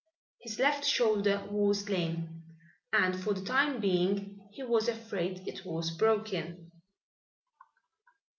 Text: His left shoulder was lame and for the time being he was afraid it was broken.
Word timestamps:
His 0.39 0.57
left 0.57 0.83
shoulder 0.83 1.45
was 1.51 1.87
lame 1.87 2.41
and 2.91 3.21
for 3.23 3.35
the 3.35 3.45
time 3.45 3.79
being 3.79 4.49
he 4.51 4.63
was 4.63 4.87
afraid 4.87 5.47
it 5.47 5.63
was 5.63 5.91
broken. 5.91 6.71